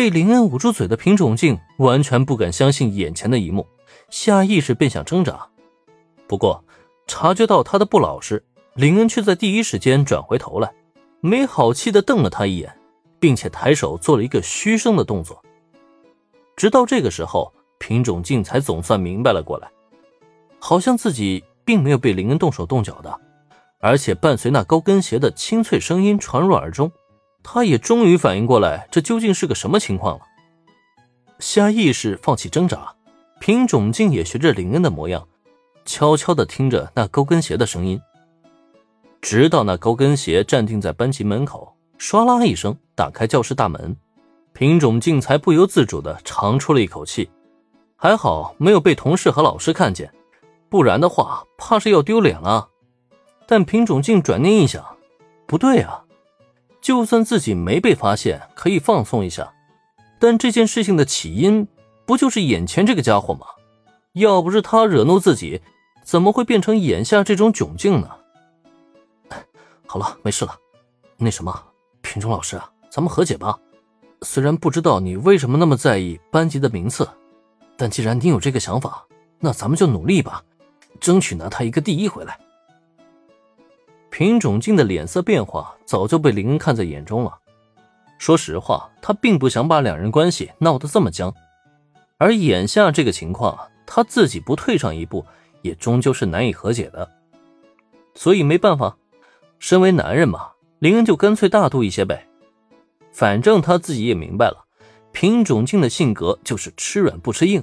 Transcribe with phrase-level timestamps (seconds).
[0.00, 3.66] 被林恩捂住嘴的品种静完全不敢相信眼前的一幕，
[4.08, 5.46] 下意识便想挣扎。
[6.26, 6.64] 不过
[7.06, 8.42] 察觉到他的不老实，
[8.72, 10.72] 林恩却在第一时间转回头来，
[11.20, 12.74] 没好气的瞪了他一眼，
[13.18, 15.44] 并且抬手做了一个嘘声的动作。
[16.56, 19.68] 直到这个时候，品种静才总算明白了过来，
[20.58, 23.20] 好像自己并没有被林恩动手动脚的，
[23.80, 26.90] 而且伴随那高跟鞋的清脆声音传入耳中。
[27.42, 30.24] 他也终于反应过来，这究竟是个什么情况了。
[31.38, 32.94] 下意识放弃挣扎，
[33.40, 35.26] 品种静也学着林恩的模样，
[35.84, 38.00] 悄悄地听着那高跟鞋的声音。
[39.22, 43.96] 直到那高跟鞋站定在班级门口，唰啦一声打开教室大门，
[44.52, 47.30] 品种静才不由自主地长出了一口气。
[47.96, 50.10] 还好没有被同事和老师看见，
[50.68, 52.68] 不然的话，怕是要丢脸了。
[53.46, 54.84] 但品种静转念一想，
[55.46, 56.04] 不对啊。
[56.80, 59.52] 就算自己没被发现，可以放松一下，
[60.18, 61.66] 但这件事情的起因
[62.06, 63.46] 不就是眼前这个家伙吗？
[64.14, 65.60] 要不是他惹怒自己，
[66.02, 68.08] 怎么会变成眼下这种窘境呢？
[69.86, 70.56] 好了，没事了。
[71.16, 71.62] 那什么，
[72.00, 73.58] 品中老师啊，咱们和解吧。
[74.22, 77.08] 虽然不知道你为什么那么在意班级的名次，
[77.76, 79.06] 但既然你有这个想法，
[79.38, 80.42] 那咱们就努力吧，
[80.98, 82.38] 争取拿他一个第一回来。
[84.10, 87.38] 品种静的脸色变化早就被林恩看在眼中了。
[88.18, 91.32] 说实话，他并不想把两人关系闹得这么僵，
[92.18, 95.24] 而眼下这个情况，他自己不退上一步，
[95.62, 97.08] 也终究是难以和解的。
[98.14, 98.98] 所以没办法，
[99.58, 102.26] 身为男人嘛，林恩就干脆大度一些呗。
[103.12, 104.66] 反正他自己也明白了，
[105.12, 107.62] 品种静的性格就是吃软不吃硬，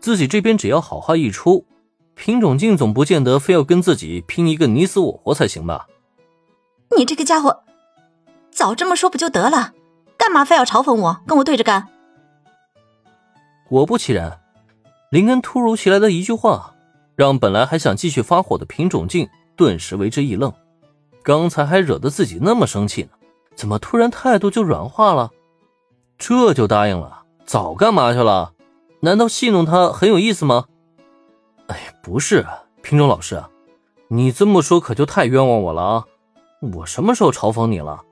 [0.00, 1.64] 自己这边只要好话一出。
[2.14, 5.86] 品种静总不见得非要跟自己拼一个你死我活才行吧？
[6.96, 7.62] 你这个家伙，
[8.50, 9.72] 早这么说不就得了？
[10.18, 11.88] 干嘛非要嘲讽我，跟我对着干？
[13.68, 14.40] 果不其然，
[15.10, 16.74] 林恩突如其来的一句话，
[17.16, 20.52] 让本来还想继续发火的品种静顿时为之一愣。
[21.22, 23.10] 刚才还惹得自己那么生气呢，
[23.56, 25.30] 怎么突然态度就软化了？
[26.18, 27.22] 这就答应了？
[27.46, 28.52] 早干嘛去了？
[29.00, 30.66] 难道戏弄他很有意思吗？
[32.02, 32.44] 不是，
[32.82, 33.40] 品种老师，
[34.08, 36.04] 你这么说可就太冤枉我了啊！
[36.74, 38.02] 我什么时候嘲讽你了？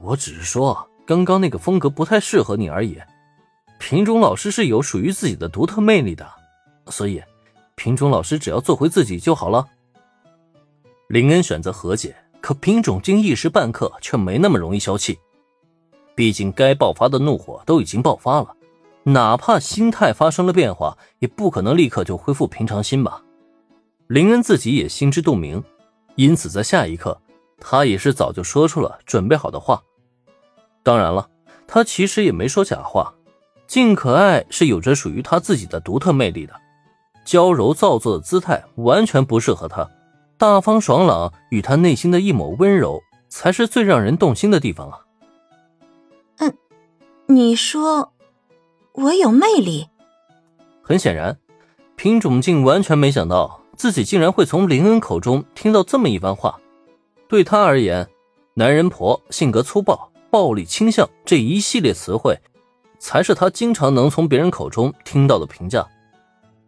[0.00, 3.00] 我只是说刚刚那个风格不太适合你而已。
[3.78, 6.28] 品种老师是有属于自己的独特魅力的，
[6.88, 7.22] 所以
[7.76, 9.64] 品种老师只要做回自己就好了。
[11.06, 15.16] 林恩选择和解，可品种竟一时半刻却没那么容易消气，
[16.16, 18.52] 毕竟该爆发的怒火都已经爆发了。
[19.08, 23.22] 哪怕心态发生了变化，也不可能立刻就恢复平常心吧。
[24.08, 25.62] 林恩自己也心知肚明，
[26.16, 27.20] 因此在下一刻，
[27.60, 29.80] 他也是早就说出了准备好的话。
[30.82, 31.28] 当然了，
[31.68, 33.14] 他其实也没说假话。
[33.68, 36.54] 静可爱是有着属于他自己的独特魅力的，
[37.24, 39.88] 娇柔造作的姿态完全不适合他，
[40.36, 44.98] 大方爽朗与他内心的一抹温柔才是最让人动心的地方啊。
[46.38, 46.56] 嗯，
[47.26, 48.12] 你说。
[48.96, 49.88] 我有魅力。
[50.82, 51.38] 很显然，
[51.96, 56.58] 品种静完全没想到自己竟然会从林恩口中听到这么一番话。
[57.28, 58.08] 对他而言，
[58.54, 62.38] 男人婆、性格粗暴、暴力倾向这一系列词汇，
[62.98, 65.86] 才是他经常能从别人口中听到的评价。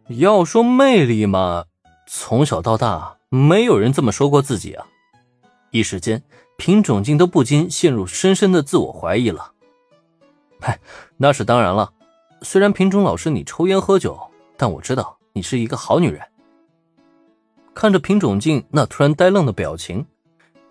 [0.09, 1.65] 要说魅力嘛，
[2.07, 4.85] 从小到大没有人这么说过自己啊！
[5.71, 6.21] 一时间，
[6.57, 9.53] 品种静都不禁陷入深深的自我怀疑了。
[10.59, 10.79] 嗨，
[11.17, 11.93] 那是当然了。
[12.41, 14.17] 虽然品种老师你抽烟喝酒，
[14.55, 16.21] 但我知道你是一个好女人。
[17.73, 20.05] 看着品种静那突然呆愣的表情，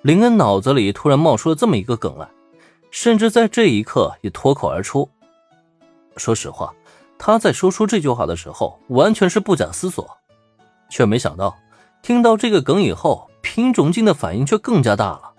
[0.03, 2.29] 林恩脑子里突然冒出了这么一个梗来，
[2.91, 5.09] 甚至在这一刻也脱口而出。
[6.17, 6.75] 说实话，
[7.19, 10.19] 他在说出这句话的时候，完全是不假思索，
[10.91, 11.57] 却没想到
[12.03, 15.33] 听到这个梗以后，品种静的反应却更加大了。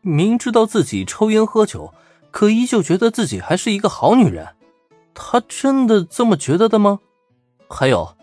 [0.00, 1.92] 明知道自己抽烟喝酒，
[2.30, 4.48] 可依旧觉得自己还是一个好女人。
[5.14, 6.98] 他真的这么觉得的吗？
[7.68, 8.16] 还有，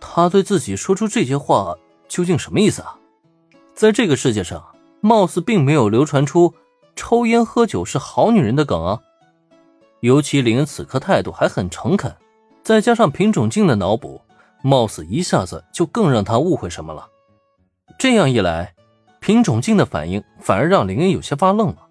[0.00, 1.76] 他对自己说出这些话
[2.08, 2.96] 究竟什么意思啊？
[3.74, 4.64] 在这个世界上，
[5.00, 6.54] 貌似并没有流传出
[6.94, 9.00] 抽烟喝酒是好女人的梗啊。
[10.00, 12.14] 尤其林恩此刻态度还很诚恳，
[12.62, 14.20] 再加上品种静的脑补，
[14.62, 17.08] 貌似一下子就更让他误会什么了。
[17.98, 18.74] 这样一来，
[19.20, 21.86] 品种静的反应反而让林恩有些发愣了。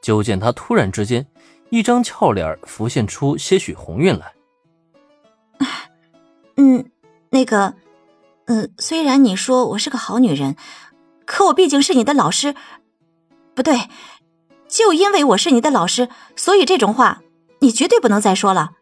[0.00, 1.26] 就见他突然之间。
[1.70, 4.32] 一张俏脸浮现出些许红晕来。
[6.56, 6.90] 嗯，
[7.30, 7.74] 那个，
[8.46, 10.56] 嗯，虽然你说我是个好女人，
[11.24, 12.54] 可我毕竟是你的老师，
[13.54, 13.88] 不对，
[14.68, 17.22] 就因为我是你的老师，所以这种话
[17.60, 18.72] 你绝对不能再说了。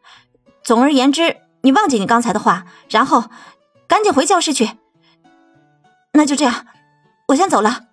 [0.63, 3.25] 总而言之，你忘记你刚才的话，然后
[3.87, 4.71] 赶紧回教室去。
[6.13, 6.67] 那就这样，
[7.29, 7.88] 我先走了。